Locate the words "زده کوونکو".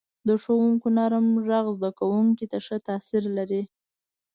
1.77-2.45